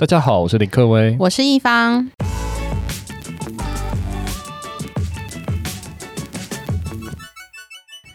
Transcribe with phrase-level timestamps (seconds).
[0.00, 2.08] 大家好，我是林克威，我是一方。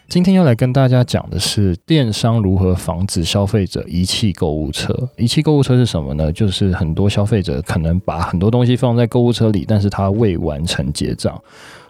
[0.08, 4.92] 今天要来跟大家讲的是电商如何防止消费者遗弃购物车。
[5.16, 6.32] 遗弃购物车是什么呢？
[6.32, 11.40] 就是很多消费者可能把很多东西放在购物车里，但是他未完成结账。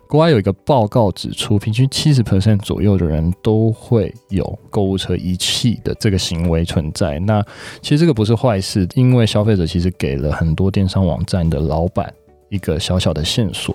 [0.09, 7.19] 国外有一个报告指出，平均七十 percent 左右的人都会有购物车遗弃的这个行为存在。
[7.19, 7.45] 那
[7.83, 12.13] 其实这个不是坏事，因为消费者其实给了很多电商网站的老板
[12.49, 13.75] 一个小小的线索。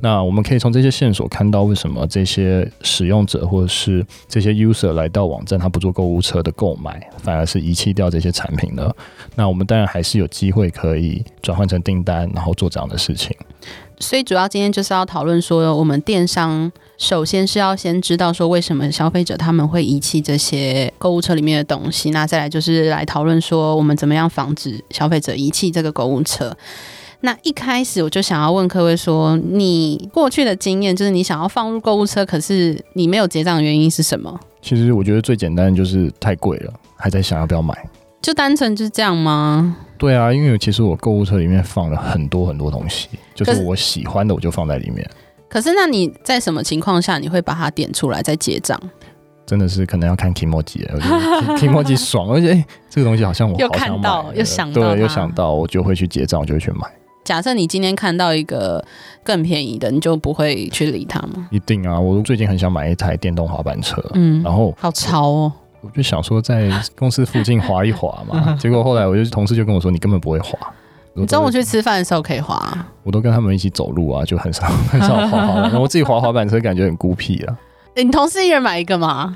[0.00, 8.92] 那我们可以从这些线索看到，为什么这些使用者或者是这些 user 来到网站，他不做购物车的购买，反而是遗弃掉这些产品呢？
[9.34, 13.36] 那我们当然还是有机会可以转换成订单，然后做这样的事情。
[13.98, 26.56] 所以主要今天就是要讨论说，我们电商首先是要先知道说，为什么消费者他们会遗弃这些购物车里面的东西，那再来就是来讨论说，我们怎么样防止消费者遗弃这个购物车。
[27.24, 34.38] 那一开始我就想要问各位说，你过去的经验就是你想要放入购物车，可是你没有结账的原因是什么？
[34.60, 37.72] 其实我觉得最简单就是太贵了，还在想要不要买。
[38.20, 39.76] 就单纯就是这样吗？
[39.96, 45.08] 对啊，因为其实我购物车里面放了很多很多东西，就是我喜欢的我就放在里面。
[45.48, 48.80] 可是那你在什么情况下你会把它点出来再结账？
[49.46, 56.90] 真的是可能要看 Kimoji，我觉得 Kimoji 爽，而且、欸、这个东西好像我好又看到又想到，对，又想到我就会去结账，我就会去买。
[57.32, 58.84] 假设你今天看到一个
[59.24, 61.48] 更便宜的，你就不会去理它吗？
[61.50, 61.98] 一定啊！
[61.98, 65.52] 我最近很想买一台电动滑板车，嗯，然后好潮哦。
[65.80, 70.58] 我就想说在公司附近滑一滑嘛， 结果后来我就同事就跟我说，你根本不会滑。
[71.14, 72.70] 你中午去吃饭的时候可以滑，
[73.02, 75.72] 我都跟他们一起走路啊，就很少很少滑滑板。
[75.80, 77.56] 我自己滑滑板车感觉很孤僻啊。
[77.96, 79.34] 你同事一人买一个吗？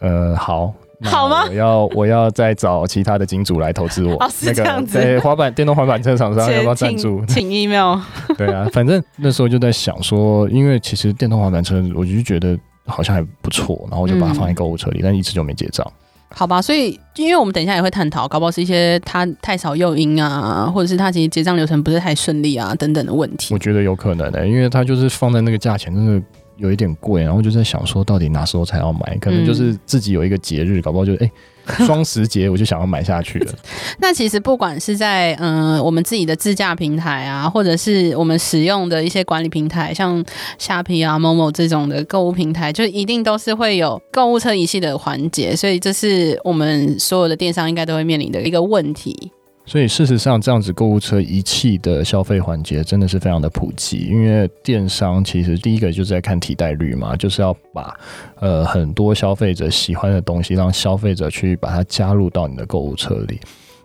[0.00, 1.44] 呃，好，好吗？
[1.48, 4.14] 我要我要再找其他的金主来投资我。
[4.14, 4.98] 哦，是这样子。
[4.98, 7.24] 对，滑板电动滑板车厂商要不要赞助？
[7.26, 7.98] 请 email。
[8.38, 12.58] 对啊，反正那时候就在想说，因为其实电动滑板车，我就觉得。
[12.88, 15.84] 好像还不错，然后我就把它放在购物车里，嗯、但一直就没结账。
[16.28, 23.52] 好吧，所以因为我们等一下也会探讨，搞不好是一些他太少诱因啊，或者是他其实结账流程不是太顺利啊等等的问题。
[23.52, 26.22] 我觉得有可能的、欸，因为他就是放在那个价钱真的
[26.56, 31.18] 有一点贵，然后就在想说到底哪时候才要买，可能就是自己有一个节日，搞不好就哎。
[31.18, 31.32] 欸
[31.84, 33.52] 双十节我就想要买下去了。
[33.98, 40.24] 那其实不管是在嗯、呃、我们自己的自驾平台啊，或者是我们使用的一些管理平台，像
[40.58, 45.56] 虾皮啊、某某这种的购物平台，就一定都是会有购物车遗弃的环节。
[45.56, 49.32] 所以这是我们所有的电商应该都会面临的一个问题。
[49.66, 54.06] 所以事实上，这样子购物车遗弃的消费环节真的是非常的普及。
[54.08, 57.98] 因为电商其实第一个就是在看替代率嘛，就是要把
[58.38, 63.40] 呃很多消费者喜欢的东西，让消费者去把它加入到你的购物车里。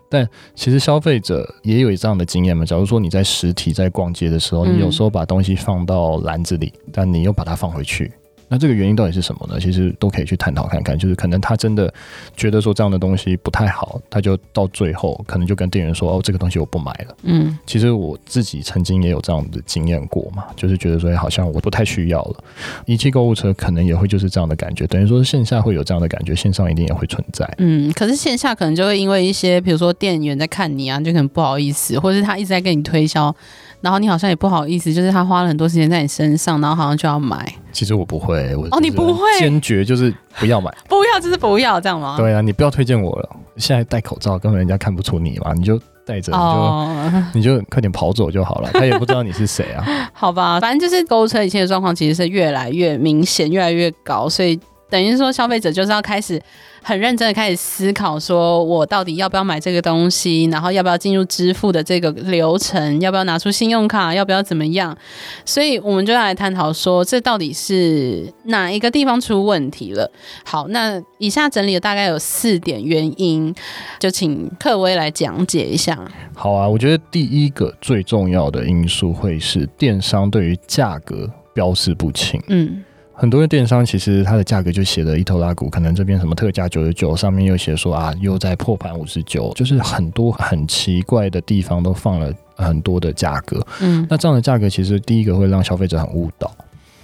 [0.08, 2.64] 但其实消费者也有这样的经验嘛。
[2.64, 8.12] 假如说你在实体在逛街的时候，你有时候把东西放到篮子里，但你又把它放回去。
[8.52, 9.58] 那这个原因到底是什么呢？
[9.58, 10.98] 其实都可以去探讨看看。
[10.98, 11.90] 就是可能他真的
[12.36, 22.44] 觉得说这样的东西不太好，他就到最后可能就跟店员说：“哦，这个东西我不买了。”嗯，其实我自己曾经也有这样的经验过嘛，就是觉得说好像我不太需要了。
[22.84, 27.50] 一弃购物车可能也会就是这样的感觉，等于说线下会有这样的感觉，线上一定也会存在。
[27.56, 33.34] 嗯，可是线下可能就会因为一些，比如说店员在看你啊，就可能不好意思，或者是他一直在跟你推销。
[33.82, 37.52] 然后你好像也不好意思，就是他花了很多时间在你身上，然后好像就要买。
[37.72, 42.16] 其实我不会，我哦，你不会，坚决就是不要买，不要就是不要这样吗？
[42.16, 43.28] 对啊，你不要推荐我了。
[43.56, 49.84] 现在戴口罩，根本人家看不出你嘛，你就戴着，你就、哦、 你就快点跑走就好了，他也不知道你是谁啊。
[50.14, 56.40] 好吧，反正就是购物车遗弃的状况其实是越来越明显，越来越高，所以等于说消费者就是要开始。
[56.82, 64.96] 很认真的开始思考，说我到底要不要买这个东西，然后要不要进入支付的这个流程，要不要拿出信用卡，要不要怎么样？
[65.44, 70.10] 所以我们就要来探讨说，这到底是哪一个地方出问题了？
[70.44, 73.54] 好，那以下整理了大概有四点原因，
[74.00, 75.98] 就请克威来讲解一下。
[76.34, 82.42] 好啊，我觉得第一个最重要的因素会是电商对于价格标示不清。
[82.48, 82.82] 嗯。
[83.14, 93.64] 很多的电商其实它的价格就写的一头拉骨，可能这边什么特价九十九，上面又写说啊又在破盘五十九，就是很多很奇怪的地方都放了很多的价格。
[93.80, 96.50] 嗯，那这样的价格其实第一个会让消费者很误导，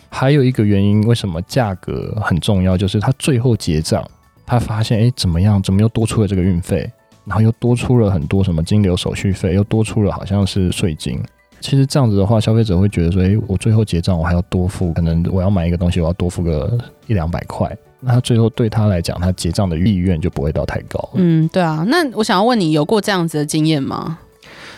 [0.08, 4.04] 还有一个原因为什么价格很重要，就是他最后结账，
[4.46, 6.90] 他发现哎怎么样，怎么又多出了这个运费，
[7.24, 11.20] 然后又多出了很多什么金流手续费，又多出了好像是税金。
[11.60, 17.76] 其实这样子的话，消费者会觉得说：“诶，我最后结账我还要多付，可能我要买一个东西，我要多付个一两百块。
[18.00, 21.84] 那他最后对他来讲，他结账的意愿就不会到太高。”嗯，对啊。
[21.88, 24.18] 那我想要问你，有过这样子的经验吗？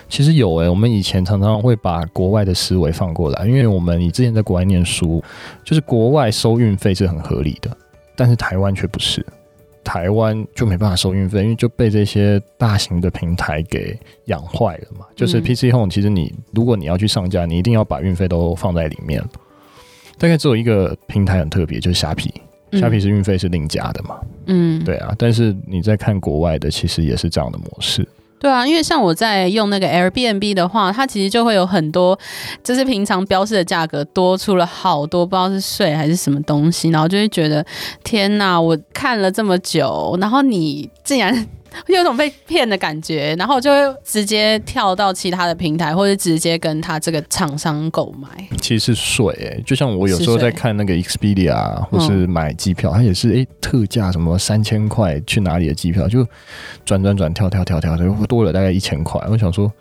[0.09, 5.23] 其实有诶、我们以前常常会把国外的思维放过来，因为我们你之前在国外念书，
[5.63, 7.71] 就是国外收运费是很合理的，
[8.17, 9.25] 但是台湾却不是。
[9.83, 15.07] 台湾就没办法收运费，因为就被这些大型的平台给养坏了嘛。
[15.17, 19.23] 就是 PC Home，其实你如果你要去上架，你一定要把运费都放在里面。
[20.19, 22.33] 大概只有一个平台很特别，就是虾皮。
[22.73, 24.21] 虾皮是运费是另加的嘛？
[24.47, 25.15] 嗯，对啊。
[25.19, 28.07] 但是你在看国外的，其实也是这样的模式。
[28.41, 32.19] 对啊，因为像我在用那个 Airbnb 的话，它其实就会有很多，
[32.65, 37.65] 就是平常标示的价格多出了好多，不知道是税还是什么东西，然后就会觉得
[38.03, 41.47] 天哪，我看了这么久，然后你竟然。
[41.89, 48.29] 有种被骗的感觉，然后就会直接跳到其他的平台，或者直接跟他这个厂商购买。
[48.61, 56.27] 其实是税诶，就像我有时候在看那个 Expedia 或是买机票，它也是诶、欸、特价什么三千块去哪里的机票，就
[56.85, 59.21] 转转转跳跳跳跳，就多了大概一千块。
[59.31, 59.73] 我想说，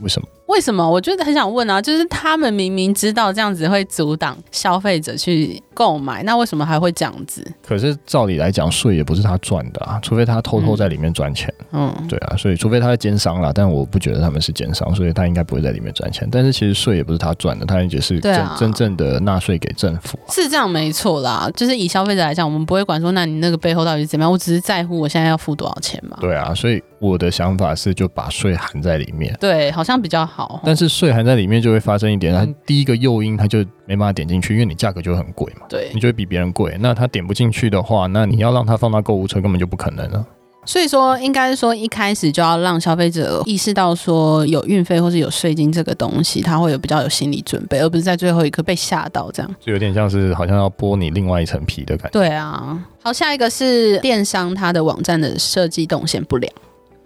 [0.00, 0.28] 为什么？
[0.46, 0.88] 为什么？
[0.88, 7.44] 我觉得很想问啊，就是他们明明知道这样子会阻挡消费者去购买，那为什么还会这样子？
[7.66, 11.52] 可是照理来讲，税也不是他赚的啊，除非他偷偷在里面赚钱。
[11.72, 16.26] 嗯，对啊，所以除非他是奸商啦，但我不觉得他们是奸商，所以他应该不会在里面赚钱。
[16.30, 20.30] 但是其实税也不是他赚的，他也是真、啊、真正的纳税给政府、啊。
[20.30, 26.16] 是这样没错啦，就是以消费者来讲，我们不会管说，那你那个背后到底是怎么样，我只是在乎我现在要付多少钱嘛。
[26.20, 29.36] 对啊，所以我的想法是就把税含在里面。
[29.40, 30.35] 对，好像比较好。
[30.64, 31.16] 但是税。
[31.16, 36.76] 含在里面就会发生一点，它第一个诱因，它就没办法点进去，因为你价格就会很贵嘛，对，你就会比别人贵。
[36.78, 40.26] 那他点不进去的话，那你要让他放到购物车根本就不可能了。
[40.66, 49.56] 所以说，应该说一开始就要让消费者意识到说有运费或是有税金这个东西，他会有比较有心理准备，而不是在最后一刻被吓到这样。
[49.58, 52.18] 就有点像是好像要剥你另外一层皮的感觉。
[52.18, 52.78] 对啊。
[53.02, 56.52] 好，下一个是电商它的网站的设计动线不良。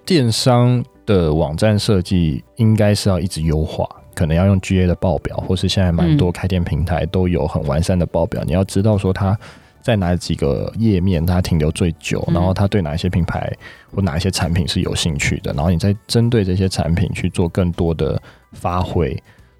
[0.06, 3.84] 电商的网站设计应该是要一直优化。
[4.12, 8.42] 可能要用 GA 的报表，或是现在蛮多开店平台都有很完善的报表。
[8.42, 9.38] 嗯、你要知道说它
[9.80, 13.50] 在哪几个页面它停留最久，嗯、然后它对哪一些品牌
[13.94, 18.20] 或哪一些产品是有兴趣的，然后你再针对这些产品去做更多的
[18.52, 19.16] 发挥。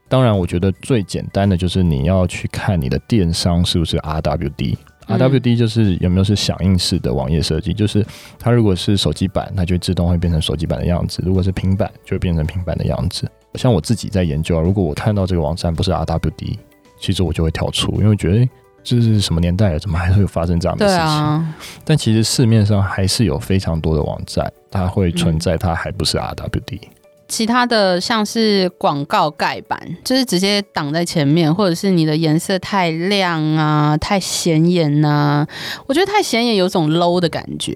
[0.08, 4.76] 当然，我觉得最简单的就是你要去看你的电商是不是 RWD。
[5.10, 8.06] 嗯、RWD 就是有没有是响应式的网页设计，就是
[8.38, 13.30] 它如果是手机版，它就自动会变成手机版的样子；如果是平板，就会变成平板的样子。
[13.54, 16.56] 像我自己在研究啊，如果我看到这个网站不是 RWD，
[17.00, 18.48] 其实我就会跳出，因为觉得
[18.82, 21.04] 这是什么年代了，怎么还会有发生这样的事情？
[21.04, 21.54] 啊、
[21.84, 26.78] 但其实市面上还是有非常多的网站，它会存在，它还不是 RWD。
[26.80, 26.88] 嗯
[27.30, 35.48] 其他的像是广告盖板，就是直接挡在前面，或者是你的颜色太亮啊、太显眼呐、啊，
[35.86, 37.72] 我觉得太显眼有种 low 的感觉。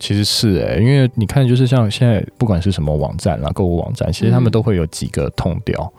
[0.00, 5.92] 其实是哎、欸，因为你看，就是像现在不管是什么网站啦、购物网站，其实他们都会有几个 tone 调，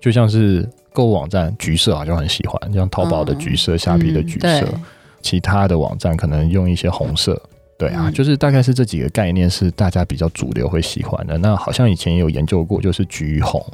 [0.00, 4.82] 就像是购物网站橘色好像很喜欢，像淘宝的橘色、虾皮的橘色，嗯、
[5.20, 7.38] 其他的网站可能用一些红色。
[7.78, 11.36] 对啊，就是大概是这几个概念是大家比较主流会喜欢的。
[11.36, 13.64] 那好像以前也有研究过，就是橘红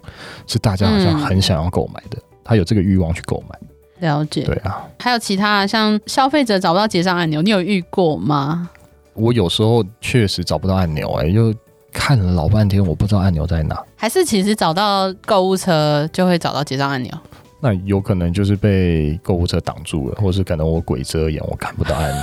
[0.47, 3.57] 是大家好像很想要购买的，他有这个欲望去购买。
[4.01, 4.43] 了解。
[4.43, 8.69] 对啊，还有其他像消费者找不到结账按钮，你有遇过吗？
[9.15, 11.55] 我有时候确实找不到按钮，哎，就
[11.93, 13.81] 看了老半天，我不知道按钮在哪。
[13.95, 17.13] 还是其实找到购物车就会找到结账按钮？
[17.61, 22.23] 那有可能就是被购物车挡住了，或是可能我鬼遮眼，我看不到按钮。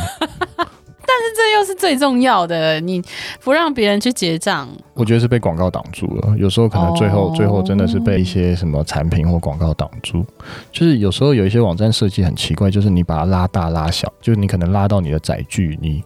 [1.09, 3.01] 但是这又是最重要的，你
[3.43, 6.35] 不让别人去结账，我觉得是被广告挡住了。
[6.37, 10.23] 有时候可能最后、哦、最后真的是被一些什么产品或广告挡住。
[10.71, 16.03] 就是有时候有一些网站设计很奇怪，就是你把它拉大拉小，就是你可能拉到你的载具，你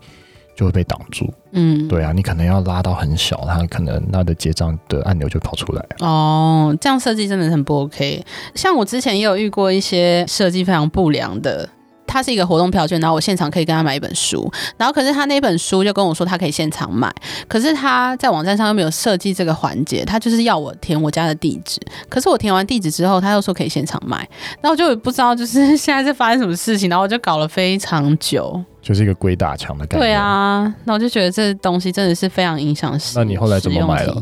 [0.56, 1.32] 就会被挡住。
[1.52, 5.86] 嗯，对啊，你可能要拉到很小，它可能它的结账的按钮就跑出来。
[6.00, 8.24] 哦，这样设计真的很不 OK。
[8.56, 11.68] 像我之前也有遇过一些设计非常不良的。
[12.14, 17.12] 他是一个活动票券，然后我现场可以跟他买一本书，然后可是他那本书就跟我说他可以现场买，
[17.48, 24.30] 可是他在网站上又没有设计这个环节，他就是要我填我家的地址，可是我填完地址之后，他又说可以现场买，
[24.62, 28.64] 那我就不知道就是现在是发生什么事情，然后我就搞了非常久。
[28.84, 30.06] 就是一个鬼打墙的感觉。
[30.06, 33.00] 对啊，那我就觉得这东西真的是非常影响。
[33.16, 34.16] 那你后来怎么买了？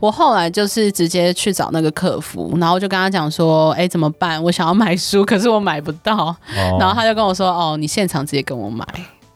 [0.00, 4.42] 我后来就是直接去找那个客服，然后就跟他讲说：“哎，怎么办？
[4.42, 6.26] 我想要买书，可是我买不到。
[6.26, 6.36] 哦”
[6.78, 8.84] 然后他就跟我说：“哦，你现场直接跟我买。”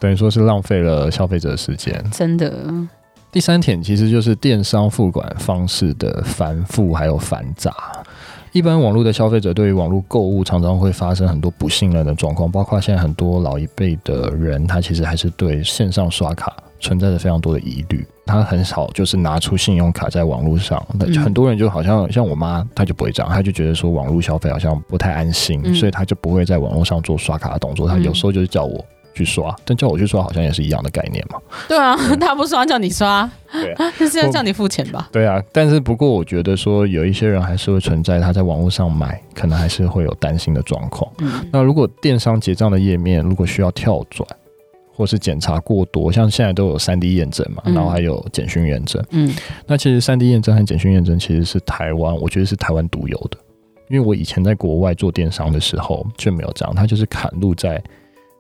[0.01, 2.05] 等于说是浪费了消费者的时间。
[2.13, 2.53] 真的。
[3.31, 7.75] 第三点其实就是电商付款方式的繁复还有繁杂。
[8.53, 18.07] 一般网络的消费者对于网络购物常常会发生很多不信任的状况，包括现在很多老一辈的人，他其实还是对线上刷卡存在着非常多的疑虑。
[18.27, 27.89] 他很少就是拿出信用卡在网络上，嗯、很多人就好像像我妈，她就不会这样，她就觉得说网络消费好像不太安心，嗯、所以她就不会在网络上做刷卡的动作。
[27.89, 28.85] 她有时候就是叫我
[29.19, 31.41] 去刷，但叫我去刷好像也是一样的概念嘛。
[31.67, 35.09] 对啊， 他不刷叫你刷，对，就是要叫你付钱吧？
[35.13, 41.11] 对啊，但是不过我觉得说有一些人还是会存在他在网络上买，可能还是会有担心的状况。
[41.19, 44.29] 嗯、那如果电商结账的页面如果需要跳转，
[44.95, 49.01] 或是检查过多，像现在都有三 D 验证嘛，然后还有简讯验证。
[49.11, 49.33] 嗯，
[49.67, 53.39] 那其实三 D 验证和简讯验证其实是台湾，我觉得是台湾独有的。
[53.91, 57.83] 因为我以前在国外做电商的时候就没有这样，它就是砍入在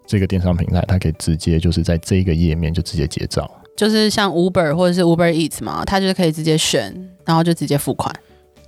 [0.09, 6.93] 这个电商平台，它可以直接就是在这个页面就直接结账，就是像 Uber 或者是 Uber Eats 嘛，它就是可以直接选，
[7.27, 8.12] 然后就直接付款。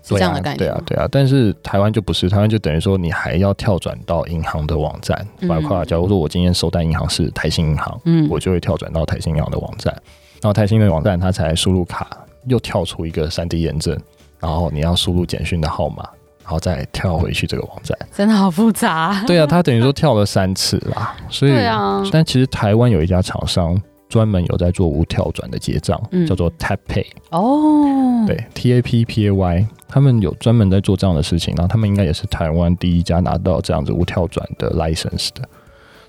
[0.03, 9.93] 是这样的概念对啊，对啊，对啊，但是台湾就不是，台湾就等于说你还要跳转到银行的网站，包括假如说我今天收单银行是台新银行，嗯，我就会跳转到台新银行的网站，
[10.41, 12.09] 然后台新的网站它才输入卡，
[12.47, 13.95] 又跳出一个三 D 验证，
[14.39, 16.09] 然后你要输入简讯的号码，
[16.51, 19.23] 然后再跳回去这个网站，真的好复杂。
[19.25, 23.81] 对啊，他等于说跳了三次啦，所以，啊、但其实台湾有一家厂商。
[24.09, 35.49] 专门有在做无跳转的结账，嗯、叫做 Tap Pay 哦，对，T A P P A Y，他们有专门在做这样的事情，然后他们应该也是台湾第一家拿到这样子无跳转的 license 的，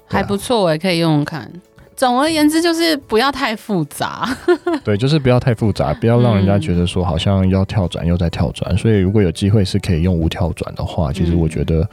[0.07, 1.47] 还不错，我也可以用用看。
[1.95, 4.27] 总而言之，就是不要太复杂，
[4.83, 8.73] 对，就是不要太复杂，不要让人家觉得说好像要跳转又在跳转。
[8.73, 11.87] 嗯、所以如果有机会是可以用无跳转的话，其实我觉得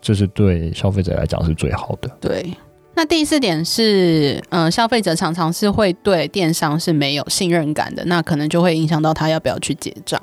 [0.00, 2.10] 这是对消费者来讲是最好的。
[2.20, 2.52] 对。
[2.94, 10.20] 那第四点是，嗯、呃，消费者常常是会对电商是没有信任感的，那可能就会影响到他要不要去结账。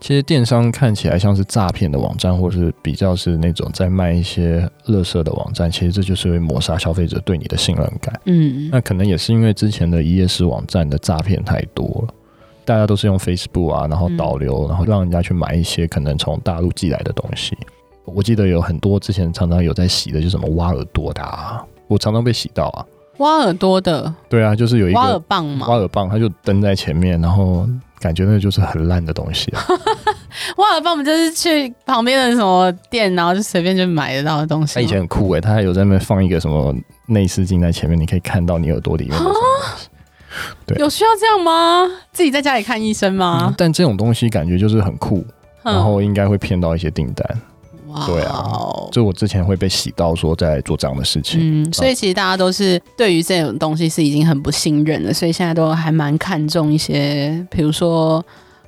[0.00, 8.20] 其实电商看起来像是诈骗的网站，或是比较是那种在卖一些垃圾的网站，其实这就是会抹杀消费者对你的信任感。
[8.26, 12.14] 嗯，那可能也是因为之前的一页式网站的诈骗太多了，
[12.64, 17.56] 大家都是用 Facebook 啊，然后导流，然后让人家去买一些可能从大陆寄来的东西。
[18.04, 21.62] 我记得有很多之前常常有在洗的，就是什么挖耳朵的啊。
[21.88, 22.86] 我常常被洗到啊，
[23.18, 27.68] 挖耳朵的，对啊，就是有一个挖耳棒嘛，挖耳棒，它就登在前面，然后
[28.00, 29.64] 感觉那就是很烂的东西啊。
[30.56, 34.74] 挖耳棒，我们就是去旁边的什么店，然后就随便就买得到的东西。
[34.74, 36.74] 他以前很酷诶，它还有在那边放一个什么
[37.06, 39.34] 内视镜在前面，你可以看到你耳朵里面的什么。
[40.66, 41.90] 对，有需要这样吗？
[42.12, 43.46] 自己在家里看医生吗？
[43.48, 45.24] 嗯，但这种东西感觉就是很酷，
[45.62, 47.40] 然后应该会骗到一些订单。
[48.06, 48.42] 对啊，
[48.92, 58.24] 就我之前会被洗到说在做这样的事情，嗯，所以其实大家都是对于这种东西是已经很不信任了，所以现在都还蛮看重一些，比如说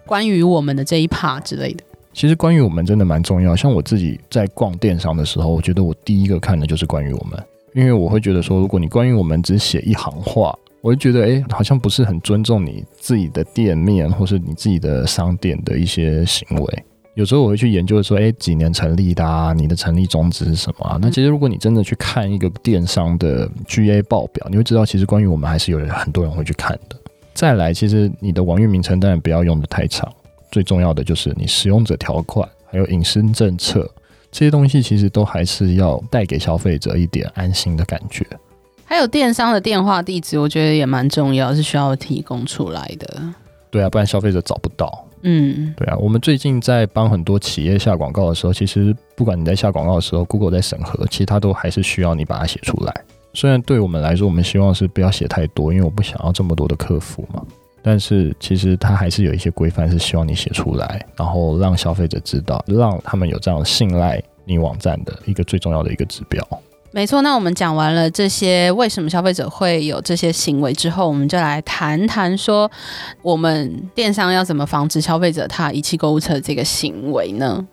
[0.06, 1.84] 关于我们的这一 part 之类的。
[2.12, 7.40] 其实关于我们真的蛮重要，像我自己在逛电商的时候，我觉得我第一个看的就是关于我们，
[7.72, 16.84] 因为我会觉得说，如果你关于我们只写一行话，我就觉得哎，好像不是很尊重你自己的店面或是你自己的商店的一些行为。
[17.20, 19.52] 有时候我会去研究说，哎，几年成立的啊？
[19.52, 20.98] 你的成立宗旨是什么啊？
[21.02, 26.96] 那其实如果你真的去看一个电商的 GA 报表，你会知道，其实关于我们还是有很多人会去看的。
[27.34, 30.10] 再来，其实你的网域名称当然不要用的太长，
[30.50, 33.86] 最重要的就是你使用者条款还有隐私政策
[34.32, 38.26] 这些东西，其实都还是要带给消费者一点安心的感觉。
[38.86, 43.22] 还有电商的电话地址，我觉得也蛮重要，是需要提供出来的。
[43.70, 45.04] 对啊，不然消费者找不到。
[45.22, 52.94] 嗯，对啊，我们最近在帮很多企业下广告的时候，其实不管你在下广告的时候，Google 在审核，其实它都还是需要你把它写出来。
[53.34, 57.44] 虽然对我们来说，我们希望是不要写太多，因为我不想要这么多的客服嘛。
[57.82, 66.46] 但是其实它还是有一些规范是希望你写出来，然后让消费者知道，让他们有这样信赖你网站的一个最重要的一个指标。
[66.92, 72.68] 没错，那我们讲完了这些为什么消费者会有这些行为之后，我们就来谈谈说，
[73.22, 77.64] 我们电商要怎么防止消费者他遗弃购物车这个行为呢？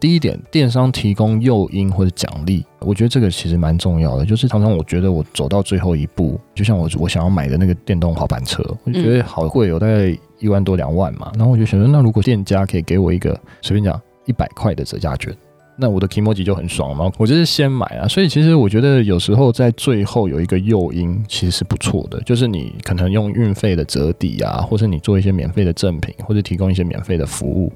[0.00, 4.26] 第一点，电商提供诱因或者奖励，我觉得这个其实蛮重要的。
[4.26, 15.34] 就是常常我觉得我走到最后一步，就像我我想要买的那个电动滑板车，我就觉得好贵，有大概一万多两万嘛，然后我就想说，那如果店家可以给我一个随便讲一百块的折价券。
[15.78, 27.70] 那我的 kimoji 就很爽嘛，我就是先买啊，所以其实我觉得有时候在最后有一个诱因其实是不错的，就是你可能用运费的折抵啊，或是你做一些免费的赠品，或者提供一些免费的服务，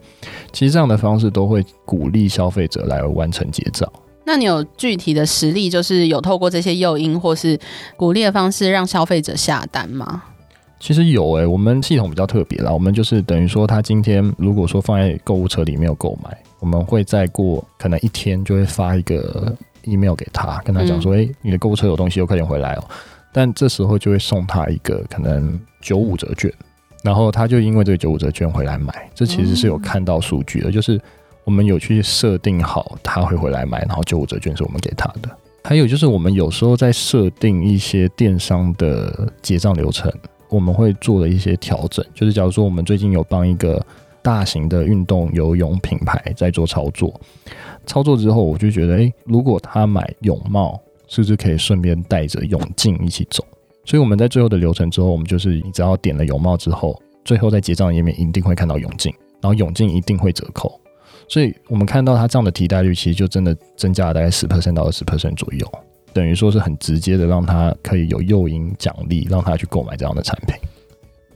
[0.52, 3.86] 其实这样的方式都会鼓励消费者来完成结账。
[4.24, 7.58] 那你有具体的实例，就是有透过这些诱因或是
[7.96, 10.22] 鼓励的方式让消费者下单吗？
[10.78, 16.34] 其实有诶、欸，我们系统比较特别啦，我们就是等于说他今天如果说放在购物车里没有购买。
[16.60, 22.84] 我们会再过可能一天就会发一个 email 给他，跟他讲说：“哎、嗯，你的购物车有东西，快点回来哦。”
[23.32, 26.52] 但这时候就会送他一个可能九五折券，
[27.02, 31.00] 然后他就因为这个九五折券回来买，这其实是有看到数据的，就是
[31.44, 35.30] 我们有去设定好他会回来买，然后九五折券是我们给他的。
[35.62, 40.12] 还有就是我们有时候在设定一些电商的结账流程，
[40.48, 43.80] 我们会做了一些调整，就是假如说我们最近有帮一个
[44.22, 47.20] 大型的运动游泳品牌在做操作，
[47.86, 50.80] 操作之后我就觉得，诶，如果他买泳帽。
[51.12, 53.44] 是不是可以顺便带着泳镜一起走？
[53.84, 60.80] 所以我们在最后的流程之后，我们就是你只要点了泳帽之后，最后在结账页面一定会看到泳镜，然后泳镜一定会折扣。
[61.26, 65.68] 所以我们看到它这样的替代率，其实就真的增加了大概十 percent 到二十 percent 左右，
[66.12, 70.54] 等于说是很直接的让它可以有诱因奖励，让他去购买这样的产品。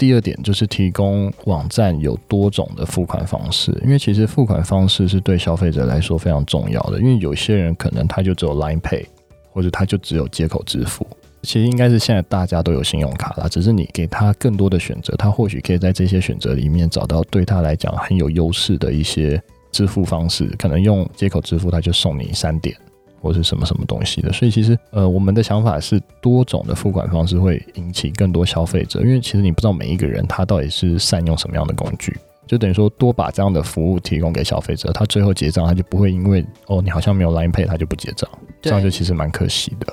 [0.04, 9.06] 第二点就是提供网站有多种的付款方式，因为其实付款方式是对消费者来说非常重要的，因为有些人可能他就只有 Line Pay。
[9.50, 11.06] 或者他就只有接口支付，
[11.42, 22.76] 其实应该是现在大家都有信用卡啦，只是你给他更多的选择，他或许可以在这些选择里面找到对他来讲很有优势的一些支付方式，可能用接口支付他就送你三点
[23.25, 24.33] 或是什么什么东西的。
[24.33, 32.16] 所以其实呃，我们的想法是多种的付款方式会引起更多消费者，因为其实你不知道每一个人他到底是善用什么样的工具。
[32.47, 38.28] 就等于说，多把这样的服务提供给消费者，他最后结账，他就不会因为哦，你好像没有 Line Pay，他就不结账，
[38.61, 39.90] 这样就其实蛮可惜的。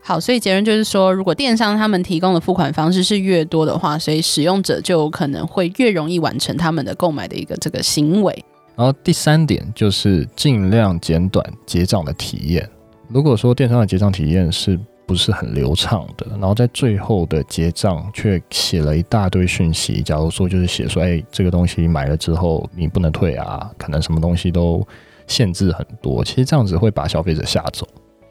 [0.00, 8.44] 好，所以结论就是说，如果电商他们提供的付款方式是越多的话，所以使用者就可能会越容易完成他们的购买的一个这个行为。
[8.80, 12.66] 然后第三点就是尽量简短结账的体验。
[13.08, 20.00] 如果说电商的结账体验是不是很流畅的，然后在最后的结账却写了一大堆讯息。
[20.00, 24.82] 假如说就是写说，哎，这个东西买了之后你不能退啊，可能什么东西都
[25.26, 26.24] 限制很多。
[26.24, 27.86] 其实这样子会把消费者吓走。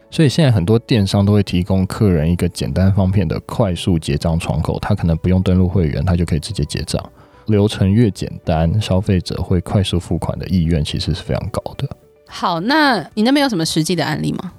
[0.10, 7.00] 所以现在很多电商都会提供客人一个简单方便的快速结账窗口，他可能不用登录会员，他就可以直接结账。
[7.50, 11.88] 流程越简单，消费者会快速付款的意愿其实是非常高的。
[12.28, 14.52] 好，那你那边有什么实际的案例吗？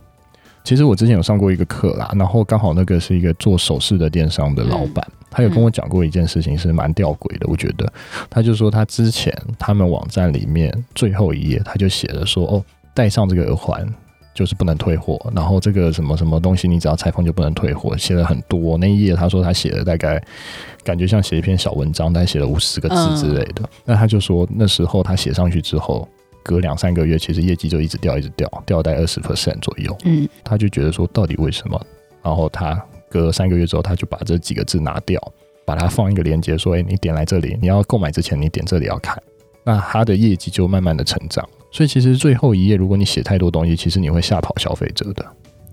[0.63, 7.47] 其实我之前有上过一个课啦，然后刚好那个是一个做首饰的电商的老板，他有跟我讲过一件事情，是蛮吊诡的。
[7.49, 7.91] 我觉得，
[8.29, 13.87] 他就说他之前他们网站里面最后一页他就写了说，哦，戴上这个耳环
[14.35, 18.79] 就是不能退货，然后这个什么什么东西你只要拆封就不能退货，写了很多。
[18.79, 20.23] 那一页他说他写了大概
[20.85, 23.63] 感觉像写一篇小文章，大概写了五十个字之类的。
[23.85, 26.09] 那他就说那时候他写上去之后。
[26.43, 29.95] 隔两三个月，其实业绩就一直掉，一直掉，掉在二十 percent 左右。
[30.07, 31.79] 嗯，他就觉得说，到底为什么？
[32.23, 35.21] 然后他隔三个月之后，他就把这几个字拿掉，
[35.67, 39.23] 把它放一个链接，说：“哎，你点来这里，你要购买之前，你点这里要看。”
[39.63, 41.47] 那他的业绩就慢慢的成长。
[41.71, 45.25] 所以其实最后一页，如果你写太多东西，其实你会吓跑消费者的。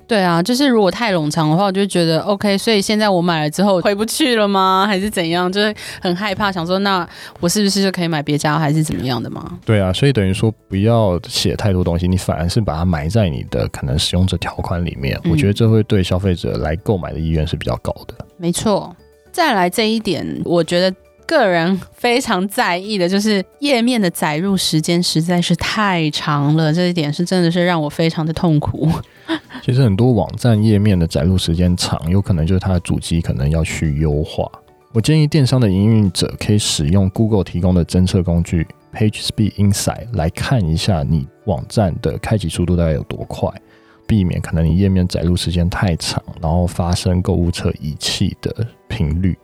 [0.07, 2.57] 对啊，就是如果太冗长的话，我就觉得 OK。
[2.57, 4.85] 所以现在我买了之后回不去了吗？
[4.87, 5.51] 还是怎样？
[5.51, 7.05] 就是很害怕，想说那
[7.41, 9.59] 我是不是就可以买别家，还是怎么样的吗？
[9.65, 15.19] 对啊，所以等于说不要写太多东西，你反而是把它埋在你的可能使用者条款里面。
[15.25, 18.15] 嗯，我觉得这会对消费者来购买的意愿是比较高的。
[18.37, 18.95] 没错，
[19.33, 20.95] 再来这一点，我觉得
[21.27, 28.89] 个人非常在意的就是页面的载入时间实在是太长了，这一点是真的是让我非常的痛苦。
[29.61, 34.49] 其实很多网站页面的载入时间长，有可能就是它的主机可能要去优化。
[34.93, 43.49] 我建议电商的营运者可以使用 Google 提供的侦测工具 PageSpeed Insight 来看一下你网站的开启速度大概有多快，
[44.07, 49.37] 避免可能你页面载入时间太长，然后发生购物车遗弃的频率。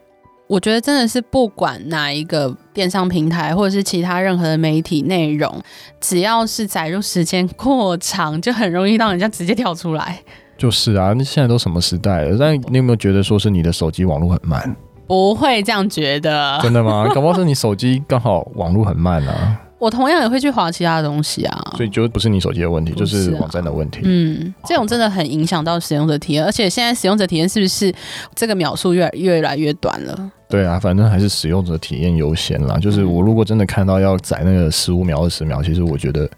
[0.53, 5.59] 我觉得真的是不管哪一个电商平台，或者是其他任何的媒体内容，
[5.99, 10.19] 只要是载入时间过长，就很容易让人家直接跳出来。
[10.55, 12.37] 就是啊，那现在都什么时代了？
[12.39, 14.75] 但你有没有觉得说是你的手机网络很慢？
[15.07, 16.59] 不会这样觉得。
[16.61, 17.07] 真的吗？
[17.15, 19.59] 搞不好是你手机刚好网络很慢啊。
[19.79, 23.99] 我同样也会去划其他的东西啊，所以就不是你手机的问题，就是网站的问题。
[24.05, 27.93] 嗯，这种真的很影响到使用者体验，而且现在使用者体验是不是
[28.33, 30.31] 这个秒数越来越来越短了？
[30.53, 32.77] 对啊，反正还是使用者体验优先啦。
[32.77, 36.29] 就是我如果真的看到要载那个十五秒、二十秒，其实我觉得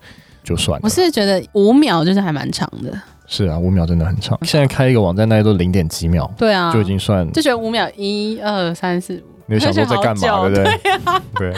[0.42, 0.82] 就算了。
[0.84, 2.98] 我是觉得五秒就是还蛮长的。
[3.28, 4.40] 是啊，五秒真的很长。
[4.44, 6.32] 现在开一个网站，大概都零点几秒。
[6.38, 9.35] 对啊，就已经算就觉得五秒，一二三四五。
[9.48, 10.64] 你想说在干嘛， 对不对？
[10.64, 11.54] 对，啊、对，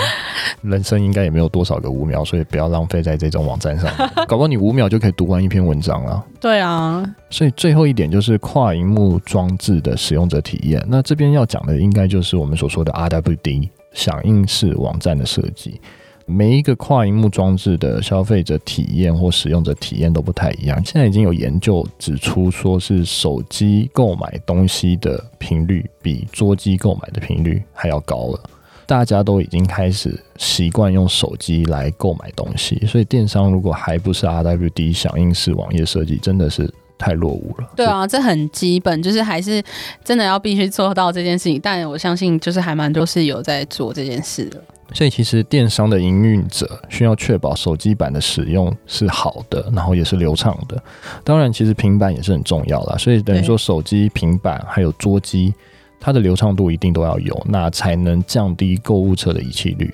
[0.62, 3.90] 人生应该也没有多少个五秒，所以不要浪费在这种网站上。
[4.28, 6.24] 搞不好你五秒就可以读完一篇文章了。
[6.40, 10.84] 对啊，所以最后一点就是跨荧幕装置的使用者体验。
[10.88, 15.80] 那这边要讲的应该就是我们所说的 RWD 响应式网站的设计。
[16.30, 20.76] 每一个跨荧幕装置的消费者体验或使用者体验都不太一样。
[20.86, 28.40] 现在已经有研究指出，说是手机购买东西的频率比桌机购买的频率还要高了。
[28.86, 36.70] 大家都已经开始习惯用手机来购买东西，所以电商如果还不是 RWD 响应式网页设计，真的是。
[37.00, 37.70] 太落伍了。
[37.76, 39.64] 对啊，这很基本，就是还是
[40.04, 41.60] 真的要必须做到这件事情。
[41.62, 44.60] 但我相信，就是还蛮多是有在做这件事的。
[44.94, 50.82] 所以，其实电商的营运者需要确保手机版的使用是好的，然后也是流畅的。
[51.24, 52.98] 当然，其实平板也是很重要的。
[52.98, 55.54] 所以，等于说手机、平板还有桌机，
[56.00, 59.94] 它的流畅度一定都要有，那才能降低购物车的遗弃率。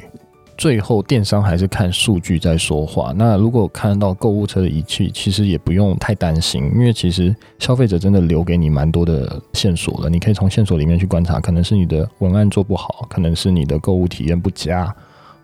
[0.63, 3.13] 最后，电商还是看数据在说话。
[3.17, 10.09] 那如果看到购物车的遗弃，其实也不用太担心，因为其实消费者真的留给你蛮多的线索了。
[10.09, 14.89] 你可以从线索里面去观察，可能是你的文案做不好，可能是你的购物体验不佳，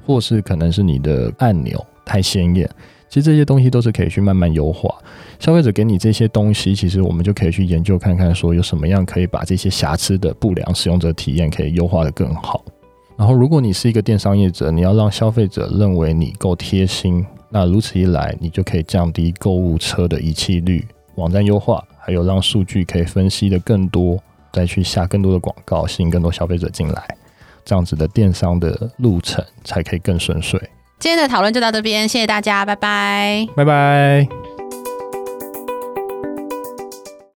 [0.06, 2.70] 或是可能是你的按钮太鲜艳。
[3.10, 4.90] 其实这些东西都是可以去慢慢优化。
[5.38, 12.64] 消费者给你这些东西，其实我们就可以去研究看看，说有什么样可以把这些瑕疵的不良使用者体验可以优化得更好。
[13.20, 24.18] 然后，如果你是一个电商业者，你要让消费者认为你够贴心，那如此一来，你就可以降低购物车的遗弃率，网站优化，还有让数据可以分析的更多，
[24.54, 27.18] 再去下更多的广告，吸引更多消费者进来，
[27.66, 30.58] 这样子的电商的路程才可以更顺遂。
[30.98, 34.49] 今天的讨论就到这边，谢谢大家，拜拜，拜拜。